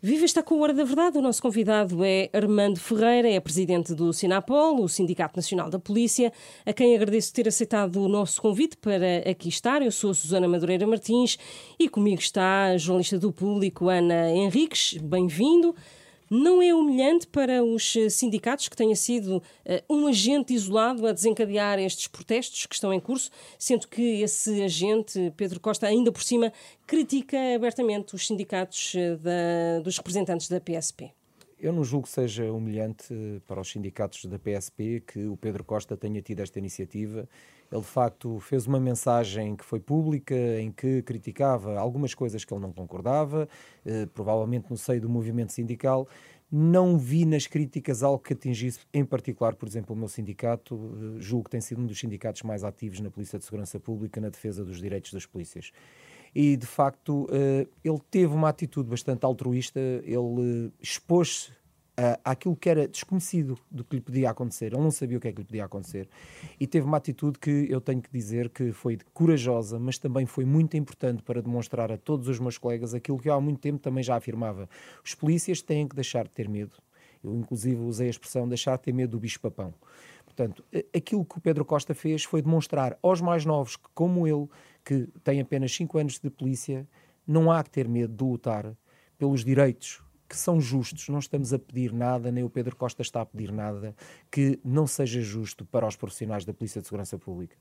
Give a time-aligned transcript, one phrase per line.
[0.00, 1.18] Viva está com a Hora da Verdade.
[1.18, 6.32] O nosso convidado é Armando Ferreira, é presidente do Sinapol, o Sindicato Nacional da Polícia,
[6.64, 9.82] a quem agradeço ter aceitado o nosso convite para aqui estar.
[9.82, 11.36] Eu sou a Susana Madureira Martins
[11.76, 14.96] e comigo está a jornalista do público Ana Henriques.
[15.02, 15.74] Bem-vindo.
[16.30, 19.42] Não é humilhante para os eh, sindicatos que tenha sido uh,
[19.94, 25.32] um agente isolado a desencadear estes protestos que estão em curso, sendo que esse agente,
[25.36, 26.52] Pedro Costa, ainda por cima,
[26.86, 31.10] critica abertamente os sindicatos uh, da, dos representantes da PSP?
[31.58, 33.12] Eu não julgo que seja humilhante
[33.46, 37.28] para os sindicatos da PSP que o Pedro Costa tenha tido esta iniciativa
[37.70, 42.52] ele, de facto, fez uma mensagem que foi pública, em que criticava algumas coisas que
[42.52, 43.48] ele não concordava,
[43.84, 46.08] eh, provavelmente no seio do movimento sindical.
[46.50, 50.74] Não vi nas críticas algo que atingisse, em particular, por exemplo, o meu sindicato.
[51.18, 54.18] Eh, julgo que tem sido um dos sindicatos mais ativos na Polícia de Segurança Pública
[54.18, 55.70] na defesa dos direitos das polícias.
[56.34, 61.52] E, de facto, eh, ele teve uma atitude bastante altruísta, ele expôs-se
[61.98, 64.66] uh, àquilo que era desconhecido do que lhe podia acontecer.
[64.66, 66.08] Ele não sabia o que é que lhe podia acontecer.
[66.58, 70.44] E teve uma atitude que eu tenho que dizer que foi corajosa, mas também foi
[70.44, 73.80] muito importante para demonstrar a todos os meus colegas aquilo que eu há muito tempo
[73.80, 74.68] também já afirmava.
[75.04, 76.76] Os polícias têm que deixar de ter medo.
[77.22, 79.74] Eu, inclusive, usei a expressão deixar de ter medo do bicho-papão.
[80.24, 80.64] Portanto,
[80.96, 84.46] aquilo que o Pedro Costa fez foi demonstrar aos mais novos que, como ele,
[84.84, 86.86] que tem apenas 5 anos de polícia,
[87.26, 88.72] não há que ter medo de lutar
[89.18, 91.08] pelos direitos que são justos.
[91.08, 93.96] Não estamos a pedir nada, nem o Pedro Costa está a pedir nada
[94.30, 97.56] que não seja justo para os profissionais da Polícia de Segurança Pública.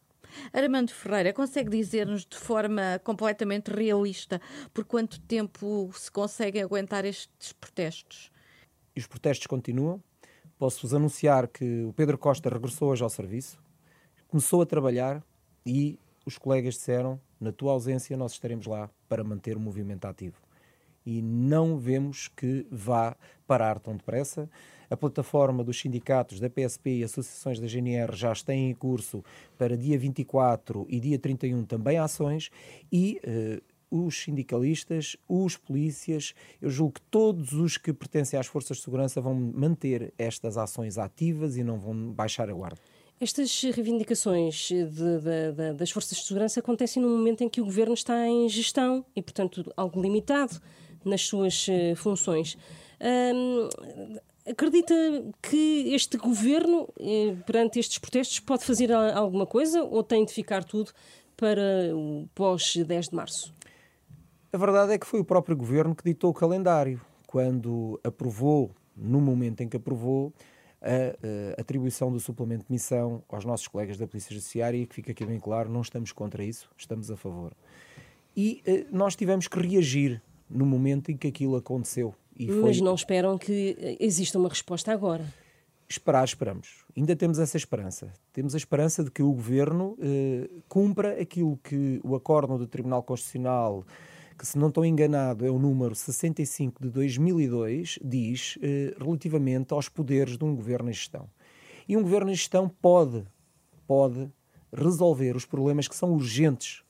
[0.52, 4.42] Armando Ferreira, consegue dizer-nos de forma completamente realista
[4.74, 8.30] por quanto tempo se conseguem aguentar estes protestos?
[8.94, 10.04] E os protestos continuam.
[10.60, 13.60] Posso-vos anunciar que o Pedro Costa regressou hoje ao serviço,
[14.28, 15.24] começou a trabalhar
[15.66, 20.47] e os colegas disseram: na tua ausência, nós estaremos lá para manter o movimento ativo
[21.08, 23.16] e não vemos que vá
[23.48, 24.50] parar tão depressa.
[24.90, 29.24] A plataforma dos sindicatos da PSP e associações da GNR já têm em curso
[29.58, 32.50] para dia 24 e dia 31 também ações
[32.92, 38.78] e uh, os sindicalistas, os polícias, eu julgo que todos os que pertencem às forças
[38.78, 42.82] de segurança vão manter estas ações ativas e não vão baixar a guarda.
[43.20, 47.66] Estas reivindicações de, de, de, das forças de segurança acontecem num momento em que o
[47.66, 50.62] governo está em gestão e, portanto, algo limitado
[51.08, 52.58] nas suas uh, funções.
[54.50, 54.96] Acredita
[55.42, 60.64] que este governo, eh, perante estes protestos, pode fazer alguma coisa ou tem de ficar
[60.64, 60.92] tudo
[61.36, 63.54] para o pós-10 de março?
[64.54, 69.20] A verdade é que foi o próprio governo que ditou o calendário, quando aprovou, no
[69.20, 70.34] momento em que aprovou,
[70.82, 74.96] a, a, atribuição do suplemento de missão aos nossos colegas da Polícia Judiciária, e que
[74.96, 77.52] fica aqui bem claro, não estamos contra isso, estamos a favor.
[78.36, 82.14] E nós tivemos que reagir no momento em que aquilo aconteceu.
[82.36, 85.26] E Mas não esperam que exista uma resposta agora?
[85.90, 86.84] Esperar, esperamos.
[86.96, 88.12] Ainda temos essa esperança.
[88.34, 93.02] Temos a esperança de que o Governo eh, cumpra aquilo que o acórdão do Tribunal
[93.02, 93.86] Constitucional,
[94.38, 99.88] que se não estou enganado é o número 65 de 2002, diz eh, relativamente aos
[99.88, 101.30] poderes de um Governo em gestão.
[101.88, 103.24] E um Governo em gestão pode,
[103.88, 104.30] pode
[104.74, 106.84] resolver os problemas que são urgentes.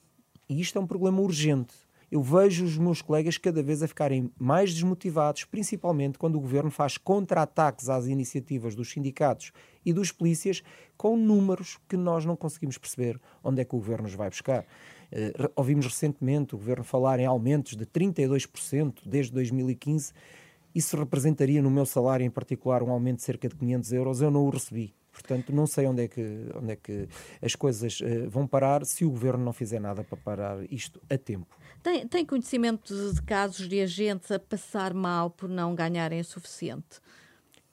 [0.49, 4.31] E isto é um problema urgente eu vejo os meus colegas cada vez a ficarem
[4.39, 9.51] mais desmotivados, principalmente quando o governo faz contra-ataques às iniciativas dos sindicatos
[9.85, 10.63] e dos polícias
[10.95, 14.61] com números que nós não conseguimos perceber onde é que o governo nos vai buscar.
[15.11, 20.13] Uh, ouvimos recentemente o governo falar em aumentos de 32% desde 2015.
[20.73, 24.21] Isso representaria no meu salário em particular um aumento de cerca de 500 euros.
[24.21, 24.93] Eu não o recebi.
[25.17, 26.21] Portanto, não sei onde é que,
[26.55, 27.09] onde é que
[27.41, 31.17] as coisas uh, vão parar se o governo não fizer nada para parar isto a
[31.17, 31.57] tempo.
[31.81, 37.01] Tem, tem conhecimento de casos de agentes a passar mal por não ganharem o suficiente?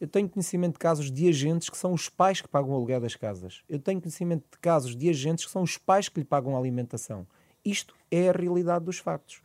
[0.01, 3.01] Eu tenho conhecimento de casos de agentes que são os pais que pagam o aluguel
[3.01, 3.63] das casas.
[3.69, 6.59] Eu tenho conhecimento de casos de agentes que são os pais que lhe pagam a
[6.59, 7.27] alimentação.
[7.63, 9.43] Isto é a realidade dos factos.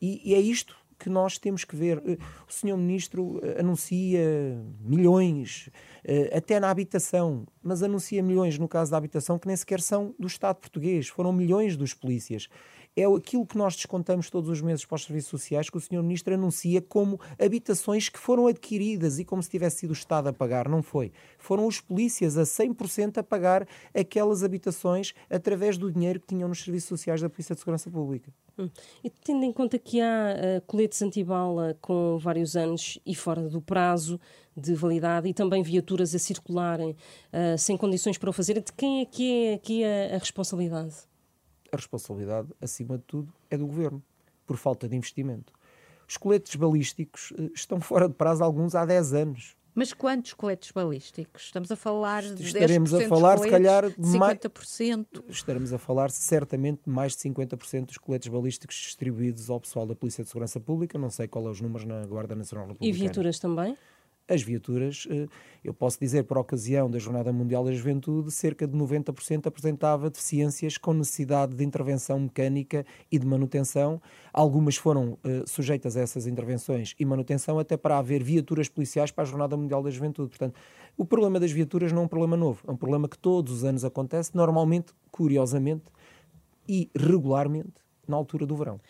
[0.00, 2.02] E, e é isto que nós temos que ver.
[2.04, 2.18] Eh,
[2.48, 4.20] o senhor ministro eh, anuncia
[4.80, 5.70] milhões,
[6.32, 10.26] até na habitação, mas anuncia milhões no caso da habitação que nem sequer são do
[10.26, 12.48] Estado português, foram milhões dos polícias
[13.00, 16.02] é aquilo que nós descontamos todos os meses para os serviços sociais que o Sr.
[16.02, 20.32] Ministro anuncia como habitações que foram adquiridas e como se tivesse sido o Estado a
[20.32, 20.68] pagar.
[20.68, 21.12] Não foi.
[21.38, 26.62] Foram os polícias a 100% a pagar aquelas habitações através do dinheiro que tinham nos
[26.62, 28.32] serviços sociais da Polícia de Segurança Pública.
[28.58, 28.68] Hum.
[29.04, 33.60] E tendo em conta que há uh, coletes antibala com vários anos e fora do
[33.60, 34.18] prazo
[34.56, 39.00] de validade e também viaturas a circularem uh, sem condições para o fazer, de quem
[39.00, 41.08] é que é aqui a, a responsabilidade?
[41.72, 44.02] A responsabilidade, acima de tudo, é do governo,
[44.46, 45.52] por falta de investimento.
[46.08, 49.56] Os coletes balísticos uh, estão fora de prazo alguns há 10 anos.
[49.74, 51.44] Mas quantos coletes balísticos?
[51.44, 54.96] Estamos a falar de Estaremos a falar, coletes, se calhar, 50%.
[54.96, 59.94] Mais, estaremos a falar certamente mais de 50% dos coletes balísticos distribuídos ao pessoal da
[59.94, 60.98] Polícia de Segurança Pública.
[60.98, 62.96] Não sei qual é os números na Guarda Nacional Republicana.
[62.96, 63.76] E viaturas também?
[64.28, 65.26] As viaturas, eh,
[65.64, 70.76] eu posso dizer, por ocasião da Jornada Mundial da Juventude, cerca de 90% apresentava deficiências
[70.76, 74.00] com necessidade de intervenção mecânica e de manutenção.
[74.32, 79.24] Algumas foram uh, sujeitas a essas intervenções e manutenção até para haver viaturas policiais para
[79.24, 80.28] a Jornada Mundial da Juventude.
[80.28, 80.54] Portanto,
[80.96, 83.64] o problema das viaturas não é um problema novo, é um problema que todos os
[83.64, 85.84] anos acontece, normalmente, curiosamente
[86.68, 88.80] e regularmente, na altura do verão.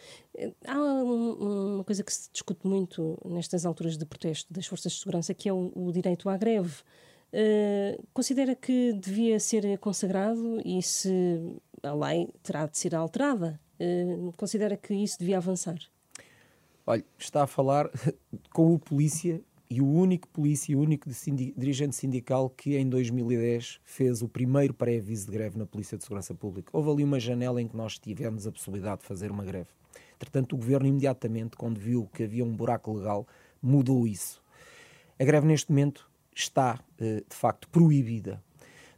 [0.67, 5.35] Há uma coisa que se discute muito nestas alturas de protesto das forças de segurança,
[5.35, 6.83] que é o, o direito à greve.
[7.31, 13.61] Uh, considera que devia ser consagrado e se a lei terá de ser alterada?
[13.79, 15.79] Uh, considera que isso devia avançar?
[16.87, 17.91] Olha, está a falar
[18.51, 21.09] com o polícia e o único polícia o único
[21.57, 26.35] dirigente sindical que em 2010 fez o primeiro pré-aviso de greve na Polícia de Segurança
[26.35, 26.71] Pública.
[26.73, 29.69] Houve ali uma janela em que nós tivemos a possibilidade de fazer uma greve.
[30.17, 33.27] Entretanto, o governo imediatamente, quando viu que havia um buraco legal,
[33.63, 34.43] mudou isso.
[35.19, 38.43] A greve neste momento está, eh, de facto, proibida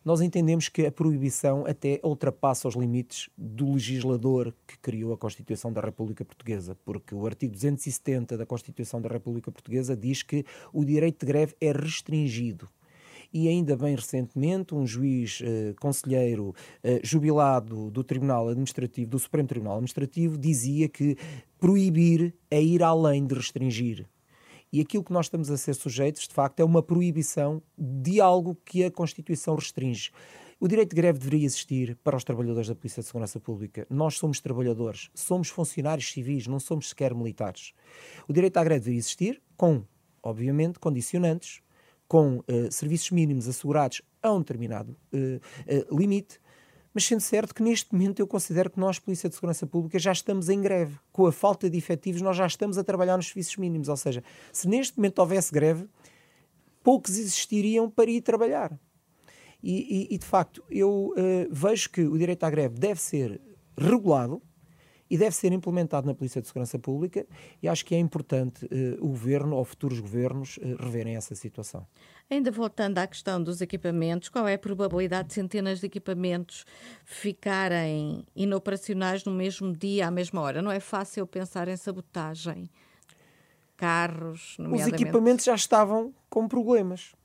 [0.05, 5.73] nós entendemos que a proibição até ultrapassa os limites do legislador que criou a Constituição
[5.73, 10.85] da República Portuguesa, porque o artigo 270 da Constituição da República Portuguesa diz que o
[10.85, 12.69] direito de greve é restringido
[13.32, 19.49] e ainda bem recentemente um juiz eh, conselheiro eh, jubilado do Tribunal Administrativo, do Supremo
[19.49, 21.17] Tribunal Administrativo, dizia que
[21.58, 24.06] proibir é ir além de restringir.
[24.72, 28.56] E aquilo que nós estamos a ser sujeitos, de facto, é uma proibição de algo
[28.64, 30.11] que a Constituição restringe.
[30.61, 33.87] O direito de greve deveria existir para os trabalhadores da Polícia de Segurança Pública.
[33.88, 37.72] Nós somos trabalhadores, somos funcionários civis, não somos sequer militares.
[38.28, 39.82] O direito à greve deveria existir com,
[40.22, 41.62] obviamente, condicionantes,
[42.06, 45.37] com uh, serviços mínimos assegurados a um determinado uh,
[45.93, 46.38] uh, limite,
[46.92, 50.12] mas sendo certo que neste momento eu considero que nós, Polícia de Segurança Pública, já
[50.12, 50.96] estamos em greve.
[51.12, 53.88] Com a falta de efetivos, nós já estamos a trabalhar nos serviços mínimos.
[53.88, 55.88] Ou seja, se neste momento houvesse greve,
[56.82, 58.76] poucos existiriam para ir trabalhar.
[59.62, 63.40] E, e, e de facto, eu uh, vejo que o direito à greve deve ser
[63.78, 64.42] regulado,
[65.11, 67.27] e deve ser implementado na Polícia de Segurança Pública
[67.61, 71.85] e acho que é importante uh, o Governo ou futuros governos uh, reverem essa situação.
[72.31, 76.65] Ainda voltando à questão dos equipamentos, qual é a probabilidade de centenas de equipamentos
[77.05, 80.62] ficarem inoperacionais no mesmo dia, à mesma hora?
[80.62, 82.71] Não é fácil pensar em sabotagem.
[83.77, 84.95] Carros, nomeadamente...
[84.95, 87.17] Os equipamentos já estavam com problemas.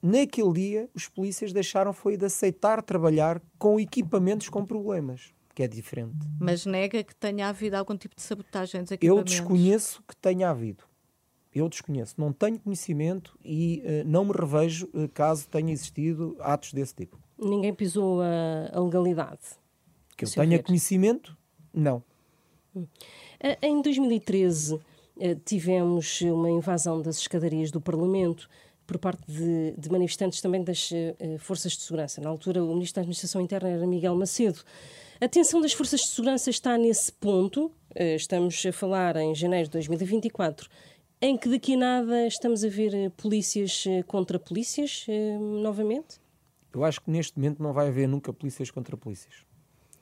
[0.00, 5.66] Naquele dia, os polícias deixaram foi de aceitar trabalhar com equipamentos com problemas que é
[5.66, 6.14] diferente.
[6.38, 9.34] Mas nega que tenha havido algum tipo de sabotagem dos equipamentos?
[9.34, 10.84] Eu desconheço que tenha havido.
[11.52, 12.14] Eu desconheço.
[12.16, 17.18] Não tenho conhecimento e uh, não me revejo uh, caso tenha existido atos desse tipo.
[17.36, 19.40] Ninguém pisou a, a legalidade?
[20.16, 20.62] Que eu tenha ver.
[20.62, 21.36] conhecimento,
[21.74, 22.04] não.
[22.72, 22.86] Hum.
[23.60, 24.78] Em 2013
[25.44, 28.48] tivemos uma invasão das escadarias do Parlamento
[28.86, 32.20] por parte de, de manifestantes também das uh, forças de segurança.
[32.20, 34.60] Na altura, o Ministro da Administração Interna era Miguel Macedo.
[35.20, 39.64] A tensão das forças de segurança está nesse ponto, eh, estamos a falar em janeiro
[39.64, 40.70] de 2024,
[41.20, 45.06] em que daqui a nada estamos a ver eh, polícias eh, contra polícias
[45.60, 46.20] novamente?
[46.72, 49.44] Eu acho que neste momento não vai haver nunca polícias contra polícias.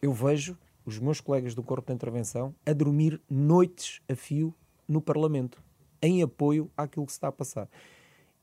[0.02, 0.54] Eu vejo
[0.84, 4.54] os meus colegas do Corpo de Intervenção a dormir noites a fio
[4.86, 5.64] no Parlamento,
[6.02, 7.70] em apoio àquilo que se está a passar.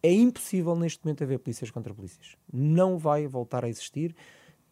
[0.02, 2.36] É impossível neste momento haver polícias contra polícias.
[2.52, 4.16] Não vai voltar a existir,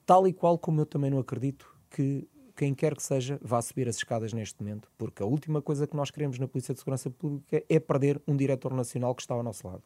[0.04, 3.88] tal e qual como eu também não acredito que quem quer que seja vá subir
[3.88, 7.10] as escadas neste momento, porque a última coisa que nós queremos na Polícia de Segurança
[7.10, 9.84] Pública é perder um diretor nacional que está ao nosso lado.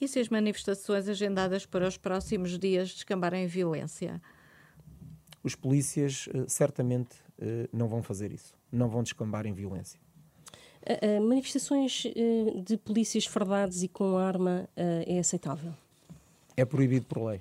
[0.00, 4.20] E se as manifestações agendadas para os próximos dias descambarem em violência?
[5.42, 9.98] Os polícias uh, certamente uh, não vão fazer isso, não vão descambar em violência.
[10.82, 12.04] Uh, manifestações
[12.64, 15.72] de polícias fardados e com arma é aceitável?
[16.56, 17.40] É proibido por lei.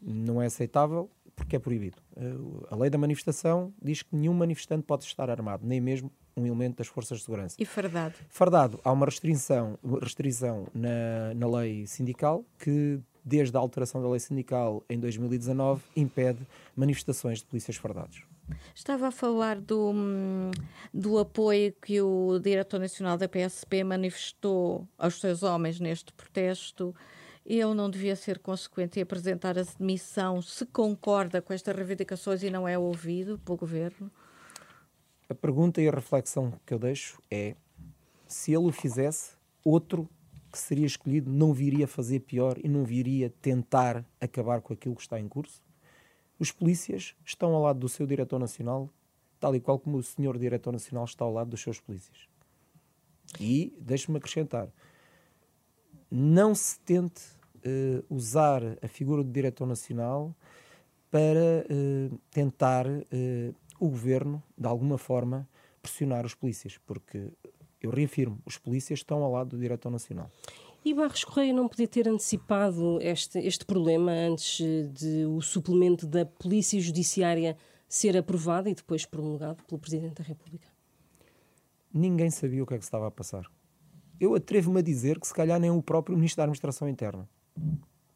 [0.00, 1.96] Não é aceitável porque é proibido.
[2.70, 6.78] A lei da manifestação diz que nenhum manifestante pode estar armado, nem mesmo um elemento
[6.78, 7.56] das forças de segurança.
[7.58, 8.14] E fardado?
[8.28, 8.80] Fardado.
[8.84, 14.84] Há uma restrição, restrição na, na lei sindical que, desde a alteração da lei sindical
[14.88, 16.46] em 2019, impede
[16.76, 18.22] manifestações de polícias fardados.
[18.74, 19.92] Estava a falar do,
[20.92, 26.94] do apoio que o diretor nacional da PSP manifestou aos seus homens neste protesto
[27.58, 32.50] ele não devia ser consequente e apresentar a demissão se concorda com estas reivindicações e
[32.50, 34.10] não é ouvido pelo governo?
[35.28, 37.56] A pergunta e a reflexão que eu deixo é:
[38.26, 39.32] se ele o fizesse,
[39.64, 40.08] outro
[40.52, 45.02] que seria escolhido não viria fazer pior e não viria tentar acabar com aquilo que
[45.02, 45.62] está em curso?
[46.38, 48.88] Os polícias estão ao lado do seu diretor nacional,
[49.40, 52.28] tal e qual como o senhor diretor nacional está ao lado dos seus polícias.
[53.38, 54.68] E, deixe-me acrescentar,
[56.10, 60.34] não se tente uh, usar a figura do diretor nacional
[61.10, 65.48] para uh, tentar uh, o governo, de alguma forma,
[65.82, 67.28] pressionar os polícias, porque
[67.80, 70.30] eu reafirmo, os polícias estão ao lado do diretor nacional.
[70.84, 74.58] E Barros Correia não podia ter antecipado este, este problema antes
[74.92, 80.68] de o suplemento da Polícia Judiciária ser aprovado e depois promulgado pelo Presidente da República?
[81.92, 83.44] Ninguém sabia o que é que estava a passar.
[84.18, 87.28] Eu atrevo-me a dizer que se calhar nem o próprio Ministro da Administração Interna.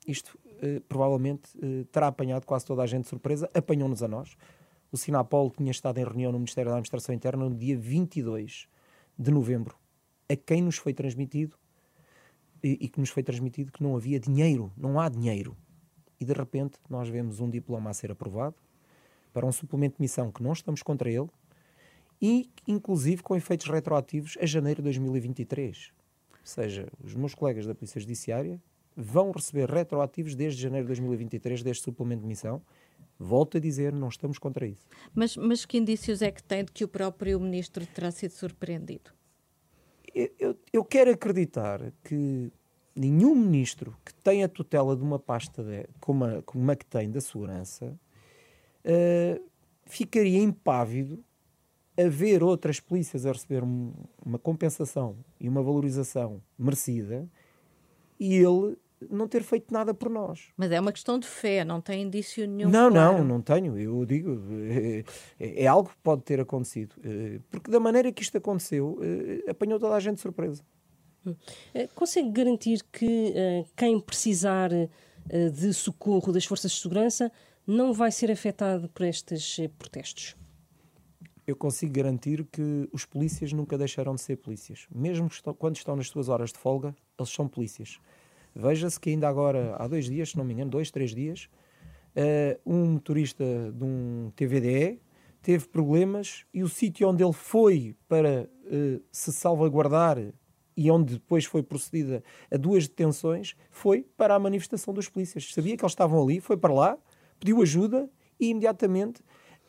[0.07, 4.37] Isto eh, provavelmente eh, terá apanhado quase toda a gente de surpresa, apanhou-nos a nós.
[4.91, 8.69] O Sinapol tinha estado em reunião no Ministério da Administração Interna no dia 22
[9.19, 9.77] de novembro,
[10.29, 11.57] a quem nos foi transmitido
[12.63, 15.57] e, e que nos foi transmitido que não havia dinheiro, não há dinheiro.
[16.21, 18.55] E de repente nós vemos um diploma a ser aprovado
[19.33, 21.29] para um suplemento de missão que não estamos contra ele
[22.23, 25.93] e inclusive com efeitos retroativos a janeiro de 2023.
[26.31, 28.63] Ou seja, os meus colegas da Polícia Judiciária
[28.97, 32.63] vão receber retroativos desde janeiro de 2023 deste suplemento de missão.
[33.19, 34.87] Volto a dizer, não estamos contra isso.
[35.15, 39.11] Mas, mas que indícios é que tem de que o próprio ministro terá sido surpreendido?
[40.15, 42.53] Eu, eu, eu quero acreditar que
[42.95, 47.11] nenhum ministro que tenha tutela de uma pasta de, como, a, como a que tem
[47.11, 47.99] da segurança
[48.85, 49.51] uh,
[49.85, 51.25] ficaria impávido
[51.97, 53.93] a ver outras polícias a receber um,
[54.25, 57.29] uma compensação e uma valorização merecida
[58.19, 58.77] e ele
[59.11, 60.49] não ter feito nada por nós.
[60.57, 62.69] Mas é uma questão de fé, não tem indício nenhum.
[62.69, 63.19] Não, claro.
[63.19, 63.79] não, não tenho.
[63.79, 65.05] Eu digo, é,
[65.39, 66.95] é, algo que pode ter acontecido.
[67.05, 70.63] Eh, porque da maneira que isto aconteceu, eh, apanhou toda a gente de surpresa.
[71.75, 73.35] Eh, consegue garantir que
[73.77, 74.71] quem precisar
[75.53, 77.33] de socorro das forças de segurança
[77.67, 80.37] não vai ser afetado por estes protestos?
[81.47, 84.87] Eu consigo garantir que os polícias nunca deixarão de ser polícias.
[84.95, 87.99] Mesmo estão, quando estão nas suas horas de folga, eles são polícias.
[88.55, 91.49] Veja-se que ainda agora, há dois dias, se não me engano, dois, três dias,
[92.17, 95.01] uh, um motorista de um TVDE
[95.43, 100.19] teve problemas e o sítio onde ele foi para uh, se salvaguardar
[100.77, 105.53] e onde depois foi procedida a duas detenções foi para a manifestação dos polícias.
[105.53, 106.99] Sabia que eles estavam ali, foi para lá,
[107.39, 108.09] pediu ajuda
[108.41, 109.21] e imediatamente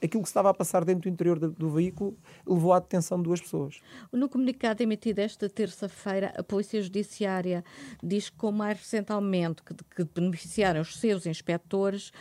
[0.02, 3.24] aquilo que estava a passar dentro do interior do, do, veículo levou à detenção de
[3.24, 3.82] duas pessoas.
[4.12, 7.64] No comunicado emitido esta terça-feira, a Polícia Judiciária
[8.04, 12.12] diz que, com mais recente aumento que, que beneficiaram os seus inspectores,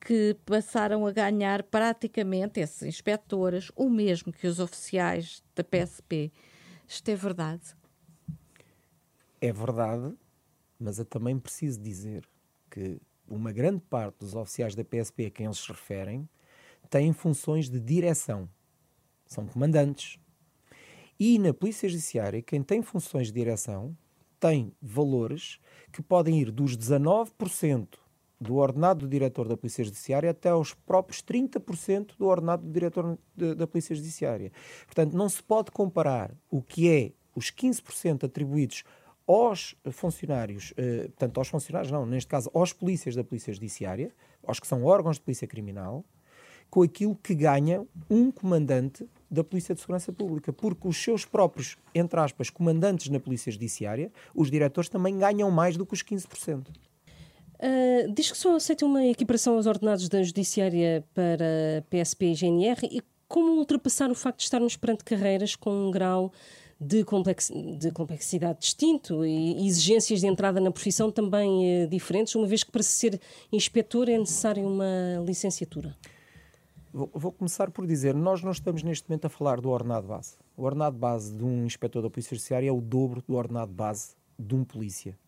[0.00, 6.32] que passaram a ganhar praticamente, esses inspectores, o mesmo que os oficiais da PSP.
[6.86, 7.76] Isto é verdade?
[9.40, 10.14] É verdade,
[10.78, 12.24] mas eu também preciso dizer
[12.70, 16.28] que uma grande parte dos oficiais da PSP a quem eles se referem
[16.88, 18.48] têm funções de direção.
[19.26, 20.18] São comandantes.
[21.18, 23.96] E na Polícia Judiciária, quem tem funções de direção
[24.38, 25.58] tem valores
[25.92, 27.88] que podem ir dos 19%
[28.40, 33.18] do ordenado do diretor da Polícia Judiciária até aos próprios 30% do ordenado do diretor
[33.36, 34.52] da Polícia Judiciária.
[34.86, 38.84] Portanto, não se pode comparar o que é os 15% atribuídos
[39.26, 44.10] aos funcionários, eh, portanto, aos funcionários, não, neste caso, aos polícias da Polícia Judiciária,
[44.42, 46.04] aos que são órgãos de polícia criminal,
[46.70, 51.76] com aquilo que ganha um comandante da Polícia de Segurança Pública, porque os seus próprios,
[51.94, 56.68] entre aspas, comandantes na Polícia Judiciária, os diretores também ganham mais do que os 15%.
[56.68, 56.72] Uh,
[57.60, 62.88] ah, diz que só aceita uma equiparação aos ordenados da Judiciária para PSP e GNR
[62.90, 66.32] e como ultrapassar o facto de estarmos perante carreiras com um grau
[66.80, 72.46] de, complex, de complexidade distinto e exigências de entrada na profissão também uh, diferentes, uma
[72.46, 73.20] vez que para ser
[73.52, 75.94] inspetor é necessária uma licenciatura?
[76.90, 80.38] Vou, começar por dizer, nós não estamos neste momento a falar do ordenado base.
[80.56, 84.16] O ordenado base de um inspetor da Polícia Judiciária é o dobro do ordenado base
[84.38, 85.18] de um polícia.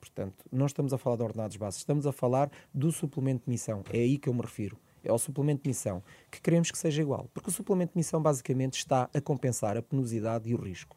[0.00, 3.84] Portanto, não estamos a falar de ordenados base, estamos a falar do suplemento de missão.
[3.92, 4.78] É aí que eu me refiro.
[5.04, 7.28] É ao suplemento de missão que queremos que seja igual.
[7.34, 10.96] Porque o suplemento de missão basicamente está a compensar a penosidade e o risco.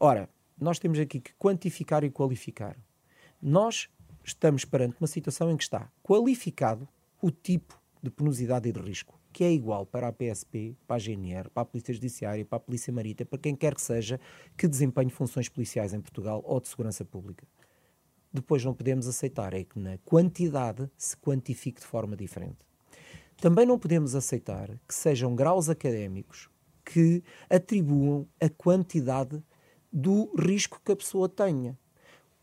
[0.00, 2.78] Ora, nós temos aqui que quantificar e qualificar.
[3.40, 3.90] Nós
[4.24, 6.88] estamos perante uma situação em que está qualificado
[7.20, 10.98] o tipo de penosidade e de risco, que é igual para a PSP, para a
[10.98, 14.20] GNR, para a Polícia Judiciária, para a Polícia Marítima, para quem quer que seja
[14.56, 17.44] que desempenhe funções policiais em Portugal ou de segurança pública.
[18.32, 22.58] Depois não podemos aceitar é que na quantidade se quantifique de forma diferente.
[23.40, 26.48] Também não podemos aceitar que sejam graus académicos
[26.84, 29.42] que atribuam a quantidade
[29.92, 31.76] do risco que a pessoa tenha.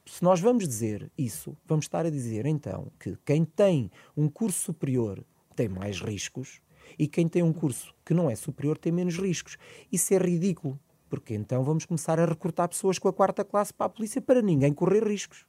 [0.05, 4.59] Se nós vamos dizer isso, vamos estar a dizer então que quem tem um curso
[4.59, 6.61] superior tem mais riscos
[6.97, 9.57] e quem tem um curso que não é superior tem menos riscos.
[9.91, 10.79] Isso é ridículo,
[11.09, 14.41] porque então vamos começar a recrutar pessoas com a quarta classe para a polícia para
[14.41, 15.45] ninguém correr riscos.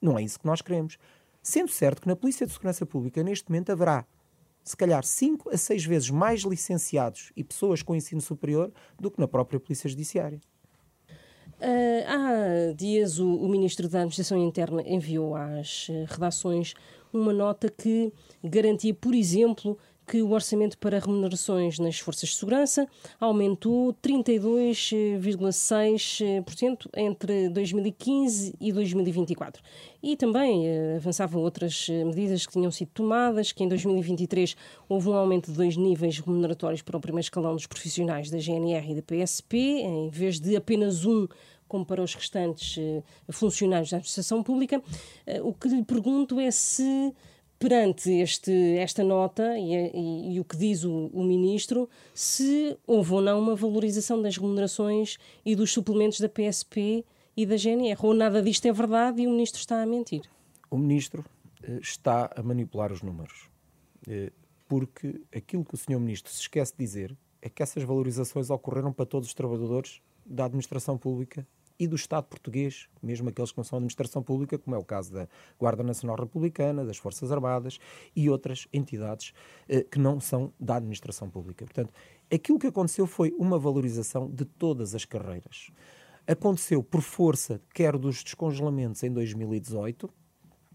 [0.00, 0.96] Não é isso que nós queremos.
[1.42, 4.06] Sendo certo que na Polícia de Segurança Pública, neste momento, haverá
[4.62, 9.18] se calhar 5 a 6 vezes mais licenciados e pessoas com ensino superior do que
[9.18, 10.38] na própria Polícia Judiciária.
[11.58, 16.74] Uh, há dias o, o, Ministro da Administração Interna enviou às redações
[17.12, 18.12] uma nota que
[18.42, 19.76] garantia, por exemplo,
[20.10, 22.88] que o orçamento para remunerações nas forças de segurança
[23.20, 29.62] aumentou 32,6% entre 2015 e 2024.
[30.02, 34.56] E também eh, avançava outras eh, medidas que tinham sido tomadas, que em 2023
[34.88, 38.90] houve um aumento de dois níveis remuneratórios para o primeiro escalão dos profissionais da GNR
[38.90, 41.28] e da PSP, em vez de apenas um
[41.70, 44.78] como para os restantes uh, funcionários da administração pública.
[44.78, 47.14] Uh, o que lhe pergunto é se
[47.60, 53.12] perante este, esta nota e, e, e o que diz o, o, Ministro, se houve
[53.12, 57.04] ou não uma valorização das remunerações e dos suplementos da PSP
[57.36, 60.22] e da GNR, ou nada disto é verdade e o Ministro está a mentir.
[60.70, 61.22] O Ministro
[61.62, 63.50] eh, está a manipular os números,
[64.08, 64.32] eh,
[64.66, 66.00] porque aquilo que o Sr.
[66.00, 70.46] Ministro se esquece de dizer é que essas valorizações ocorreram para todos os trabalhadores da
[70.46, 71.46] administração pública
[71.80, 75.10] e do Estado português, mesmo aqueles que não são administração pública, como é o caso
[75.10, 75.26] da
[75.58, 77.78] Guarda Nacional Republicana, das Forças Armadas
[78.14, 79.32] e outras entidades
[79.66, 81.64] eh, que não são da administração pública.
[81.64, 81.90] Portanto,
[82.30, 85.70] aquilo que aconteceu foi uma valorização de todas as carreiras.
[86.26, 90.06] Aconteceu por força, quer dos descongelamentos em 2018,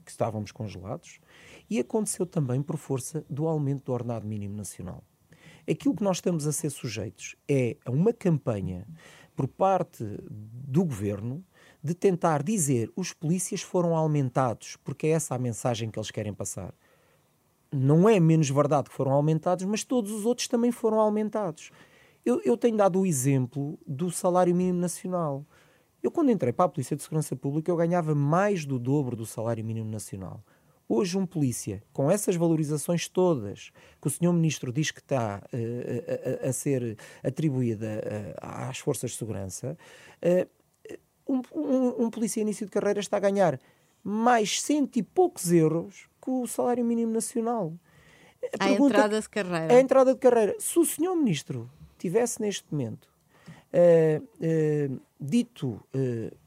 [0.03, 1.19] que estávamos congelados,
[1.69, 5.03] e aconteceu também por força do aumento do ordenado mínimo nacional.
[5.69, 8.87] Aquilo que nós estamos a ser sujeitos é a uma campanha
[9.35, 11.43] por parte do governo
[11.83, 16.33] de tentar dizer os polícias foram aumentados, porque é essa a mensagem que eles querem
[16.33, 16.73] passar.
[17.71, 21.71] Não é menos verdade que foram aumentados, mas todos os outros também foram aumentados.
[22.25, 25.45] Eu, eu tenho dado o exemplo do salário mínimo nacional.
[26.01, 29.25] Eu, quando entrei para a Polícia de Segurança Pública, eu ganhava mais do dobro do
[29.25, 30.43] salário mínimo nacional.
[30.87, 34.31] Hoje, um polícia, com essas valorizações todas que o Sr.
[34.31, 39.75] Ministro diz que está uh, a, a, ser atribuída uh, às forças de segurança,
[40.23, 40.95] uh,
[41.27, 43.59] um, um, um, polícia início de carreira está a ganhar
[44.03, 47.73] mais cento e poucos euros que o salário mínimo nacional.
[48.59, 49.73] A, a entrada de carreira.
[49.73, 50.55] A entrada de carreira.
[50.59, 51.15] Se o Sr.
[51.15, 51.67] Ministro
[51.97, 53.09] tivesse neste momento
[55.19, 55.83] dito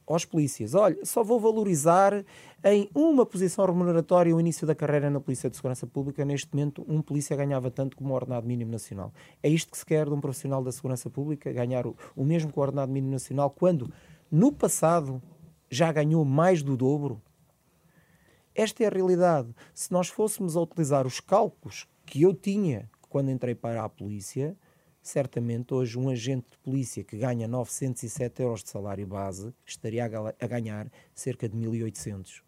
[0.06, 2.24] aos polícias: olha, só vou valorizar
[2.64, 6.24] em uma posição remuneratória o início da carreira na Polícia de Segurança Pública.
[6.24, 9.12] Neste momento, um polícia ganhava tanto como o ordenado mínimo nacional.
[9.42, 12.52] É isto que se quer de um profissional da segurança pública: ganhar o, o mesmo
[12.52, 13.92] que o ordenado mínimo nacional, quando
[14.30, 15.22] no passado
[15.70, 17.22] já ganhou mais do dobro.
[18.54, 19.54] Esta é a realidade.
[19.72, 24.56] Se nós fôssemos a utilizar os cálculos que eu tinha quando entrei para a polícia,
[25.00, 30.46] certamente hoje um agente de polícia que ganha 907 euros de salário base estaria a
[30.46, 32.47] ganhar cerca de 1.800.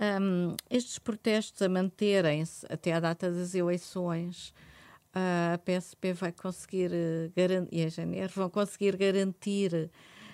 [0.00, 4.54] Um, estes protestos a manterem-se até à data das eleições,
[5.12, 9.90] a PSP vai conseguir uh, e a GNR vão conseguir garantir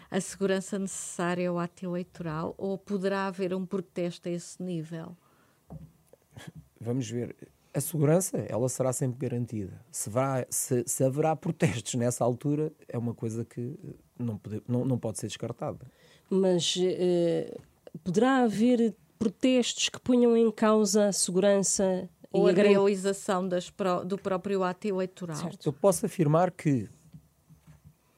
[0.08, 5.16] a segurança necessária ao ato eleitoral ou poderá haver um protesto a esse nível?
[6.80, 7.34] Vamos ver
[7.76, 9.78] a segurança ela será sempre garantida.
[9.92, 13.78] Se, vai, se, se, haverá protestos nessa altura, é uma coisa que
[14.18, 15.86] não pode, não, não pode ser descartada.
[16.30, 17.60] Mas uh,
[18.02, 23.72] poderá haver protestos que ponham em causa a segurança ou a, a realização das,
[24.06, 25.36] do próprio ato eleitoral?
[25.36, 25.66] Certo.
[25.66, 26.88] Eu posso afirmar que,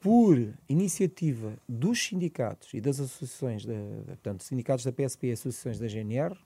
[0.01, 0.37] por
[0.69, 3.75] iniciativa dos sindicatos e das associações, da,
[4.07, 6.37] portanto, sindicatos da PSP e associações da GNR,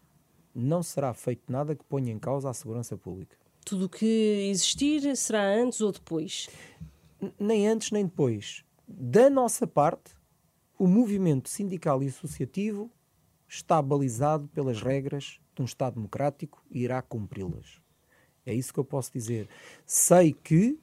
[0.55, 3.37] não será feito nada que ponha em causa a segurança pública.
[3.65, 6.49] Tudo o que existir será antes ou depois?
[7.39, 8.65] nem antes nem depois.
[8.87, 10.15] Da nossa parte,
[10.79, 12.91] o movimento sindical e associativo
[13.53, 17.83] está balizado pelas regras de um Estado democrático e irá cumpri-las.
[18.47, 19.47] É isso que eu posso dizer.
[19.85, 20.81] Sei que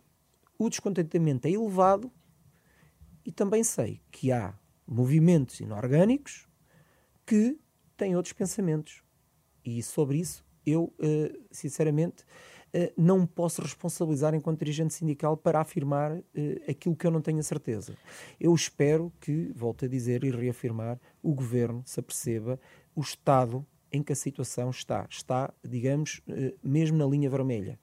[0.57, 2.11] o descontentamento é elevado
[3.25, 4.53] e também sei que há
[4.87, 6.47] movimentos inorgânicos
[7.25, 7.59] que
[7.97, 9.03] têm outros pensamentos.
[9.65, 12.23] E sobre isso, eu, uh, sinceramente,
[12.75, 16.23] uh, não posso responsabilizar enquanto dirigente sindical para afirmar uh,
[16.67, 17.95] aquilo que eu não tenho a certeza.
[18.39, 22.59] Eu espero que, volto a dizer e reafirmar, o governo se aperceba
[22.95, 25.07] o estado em que a situação está.
[25.09, 26.21] Está, digamos,
[26.63, 27.79] mesmo na linha vermelha.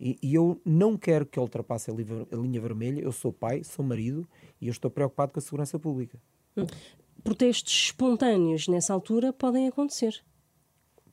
[0.00, 3.02] E, e, eu não quero que ele ultrapasse a, a linha vermelha.
[3.02, 4.26] Eu sou pai, sou marido
[4.58, 6.18] e eu estou preocupado com a segurança pública.
[6.56, 6.66] Hum.
[7.22, 10.24] Protestos espontâneos nessa altura podem acontecer.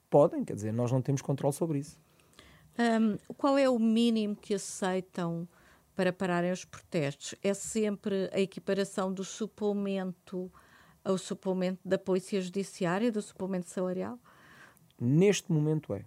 [0.10, 2.00] Podem, quer dizer, nós não temos controle sobre isso.
[2.80, 5.48] Um, qual é o mínimo que aceitam
[5.96, 7.34] para pararem os protestos?
[7.42, 10.52] É sempre a equiparação do suplemento
[11.04, 14.20] ao suplemento da Polícia Judiciária, do suplemento salarial?
[15.00, 16.04] Neste momento é.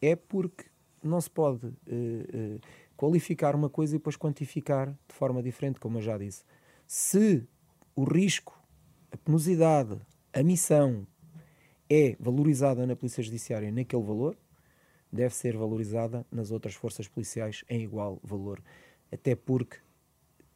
[0.00, 0.66] É porque
[1.02, 2.60] não se pode uh, uh,
[2.96, 6.44] qualificar uma coisa e depois quantificar de forma diferente, como eu já disse.
[6.86, 7.48] Se
[7.94, 8.62] o risco,
[9.10, 9.98] a penosidade,
[10.32, 11.06] a missão
[11.88, 14.36] é valorizada na Polícia Judiciária naquele valor,
[15.12, 18.62] deve ser valorizada nas outras forças policiais em igual valor.
[19.10, 19.78] Até porque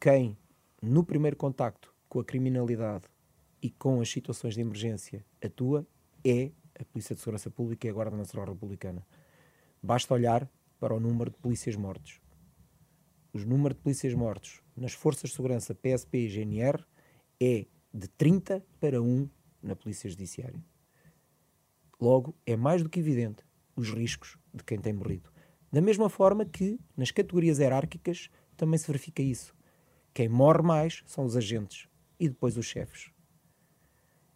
[0.00, 0.36] quem,
[0.82, 3.04] no primeiro contacto com a criminalidade
[3.62, 5.86] e com as situações de emergência, atua
[6.24, 9.06] é a Polícia de Segurança Pública e a Guarda Nacional Republicana.
[9.82, 12.20] Basta olhar para o número de polícias mortos.
[13.32, 16.84] Os números de polícias mortos nas Forças de Segurança PSP e GNR
[17.40, 19.28] é de 30 para 1
[19.62, 20.62] na Polícia Judiciária.
[22.00, 23.44] Logo, é mais do que evidente
[23.80, 25.30] os riscos de quem tem morrido.
[25.72, 29.54] Da mesma forma que, nas categorias hierárquicas, também se verifica isso.
[30.12, 31.88] Quem morre mais são os agentes
[32.18, 33.10] e depois os chefes.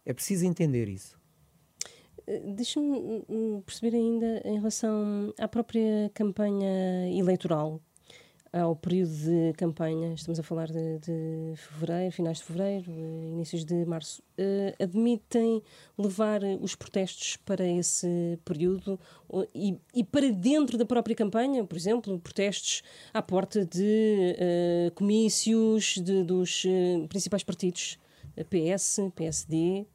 [0.05, 1.19] É preciso entender isso.
[2.27, 3.23] Eh, deixa-me
[3.65, 7.81] perceber ainda em relação à própria campanha eleitoral,
[8.57, 13.65] ao período de campanha, estamos a falar de, de fevereiro, finais de fevereiro, eh, inícios
[13.65, 15.61] de março, uh, admitem
[15.97, 18.97] levar os protestos para esse período?
[19.53, 22.81] E, e, para dentro da própria campanha, por exemplo, protestos
[23.13, 27.99] à porta de uh, comícios de, dos uh, principais partidos,
[28.49, 29.85] PS, PSD,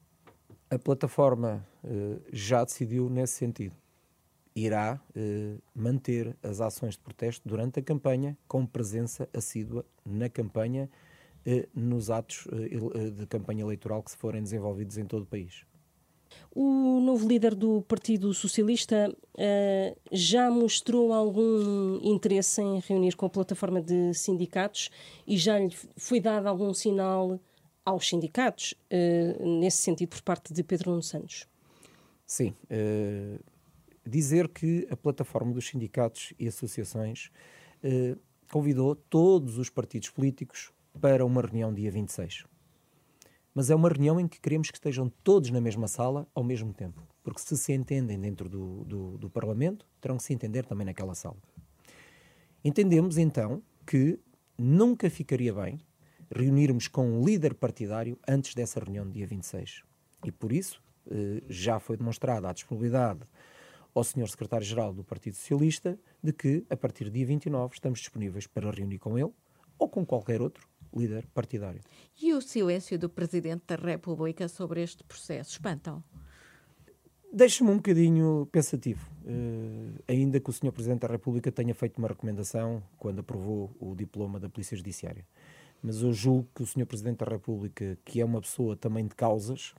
[0.70, 3.74] a plataforma uh, já decidiu nesse sentido.
[4.54, 10.90] Irá uh, manter as ações de protesto durante a campanha, com presença assídua na campanha,
[11.46, 12.46] uh, nos atos
[13.16, 15.64] de campanha eleitoral que se forem desenvolvidos em todo o país.
[16.52, 19.12] O novo líder do Partido Socialista
[20.12, 24.90] já mostrou algum interesse em reunir com a plataforma de sindicatos
[25.26, 27.40] e já lhe foi dado algum sinal
[27.84, 31.46] aos sindicatos, uh, nesse sentido, por parte de Pedro Nuno Santos?
[32.26, 32.54] Sim.
[32.70, 33.38] Uh,
[34.10, 37.30] dizer que a plataforma dos sindicatos e associações
[37.84, 38.18] uh,
[38.50, 42.44] convidou todos os partidos políticos para uma reunião dia 26.
[43.54, 46.72] Mas é uma reunião em que queremos que estejam todos na mesma sala ao mesmo
[46.72, 47.02] tempo.
[47.22, 51.14] Porque se se entendem dentro do, do, do Parlamento, terão que se entender também naquela
[51.14, 51.36] sala.
[52.64, 54.18] Entendemos então que
[54.56, 55.80] nunca ficaria bem
[56.34, 59.82] reunirmos com um líder partidário antes dessa reunião do dia 26.
[60.24, 63.20] E por isso eh, já foi demonstrada a disponibilidade
[63.94, 64.28] ao Sr.
[64.28, 68.98] Secretário-Geral do Partido Socialista de que, a partir do dia 29, estamos disponíveis para reunir
[68.98, 69.32] com ele
[69.78, 71.80] ou com qualquer outro líder partidário.
[72.20, 76.02] E o silêncio do Presidente da República sobre este processo espantam?
[77.32, 80.72] Deixa-me um bocadinho pensativo, uh, ainda que o Sr.
[80.72, 85.24] Presidente da República tenha feito uma recomendação quando aprovou o diploma da Polícia Judiciária
[85.82, 86.86] mas eu julgo que o Sr.
[86.86, 89.74] Presidente da República, que é uma pessoa também de causas,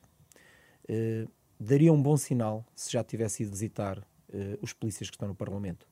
[0.88, 1.28] eh,
[1.62, 4.02] daria um bom sinal se já tivesse ido visitar
[4.34, 5.88] eh, os polícias que estão no Parlamento.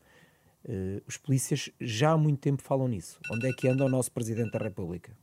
[0.67, 3.19] Eh, os polícias já há muito tempo falam nisso.
[3.31, 5.15] Onde é que anda o nosso Presidente da República?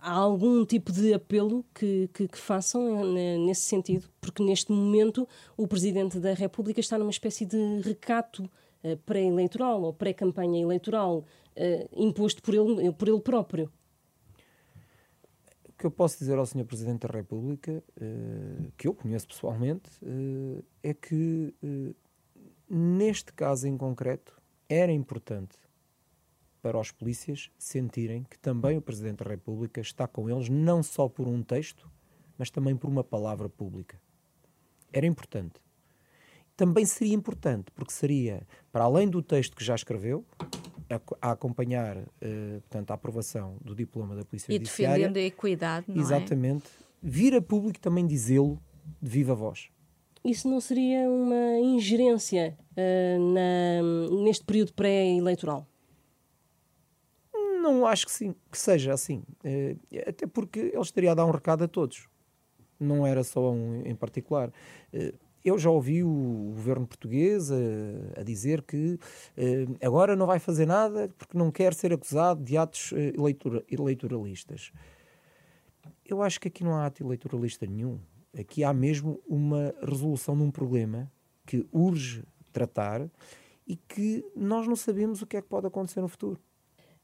[0.00, 3.12] Há algum tipo de apelo que, que, que façam
[3.46, 4.08] nesse sentido?
[4.20, 8.50] Porque neste momento o Presidente da República está numa espécie de recato
[9.06, 11.24] pré-eleitoral ou pré-campanha eleitoral
[11.56, 13.72] uh, imposto por ele, por ele próprio.
[15.84, 16.64] Que eu posso dizer ao Sr.
[16.64, 21.54] Presidente da República, uh, que eu conheço pessoalmente, uh, é que
[22.66, 25.58] neste caso em concreto era importante
[26.62, 31.06] para os polícias sentirem que também o Presidente da República está com eles, não só
[31.06, 31.86] por um texto,
[32.38, 34.00] mas também por uma palavra pública.
[34.90, 35.60] Era importante.
[36.56, 40.24] Também seria importante, porque seria, para além do texto que já escreveu,
[40.94, 44.94] a, a acompanhar uh, portanto, a aprovação do diploma da Polícia e Judiciária.
[44.94, 46.00] E defendendo a equidade, não é?
[46.00, 46.66] Exatamente.
[46.66, 46.84] É?
[47.02, 48.58] Vir a público também dizê-lo
[49.00, 49.68] de viva voz.
[50.24, 55.66] Isso não seria uma ingerência uh, na, neste período pré-eleitoral?
[57.34, 59.22] Não acho que sim, que seja assim.
[59.44, 62.08] Uh, até porque ele estaria a dar um recado a todos.
[62.80, 64.50] Não era só um em particular.
[64.92, 65.12] Uh,
[65.44, 67.56] eu já ouvi o governo português a,
[68.20, 72.56] a dizer que uh, agora não vai fazer nada porque não quer ser acusado de
[72.56, 74.72] atos eleitora, eleitoralistas.
[76.04, 77.98] Eu acho que aqui não há ato eleitoralista nenhum.
[78.38, 81.10] Aqui há mesmo uma resolução de um problema
[81.46, 83.08] que urge tratar
[83.66, 86.40] e que nós não sabemos o que é que pode acontecer no futuro.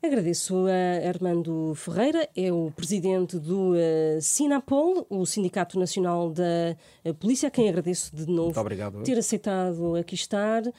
[0.02, 3.76] Agradeço a Armando Ferreira, é o presidente do uh,
[4.18, 8.58] Sinapol, o Sindicato Nacional da uh, Polícia, a quem agradeço de novo
[9.04, 10.62] ter aceitado aqui estar.
[10.66, 10.72] Uh,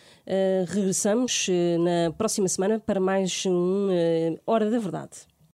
[0.68, 1.48] regressamos
[1.80, 3.90] na próxima semana para mais um
[4.44, 5.31] Hora da Verdade.